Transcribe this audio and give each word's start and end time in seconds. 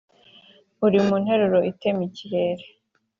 Uri 0.85 0.97
mu 1.07 1.15
nteruro 1.23 1.59
itema 1.71 2.01
ikirere 2.09 2.63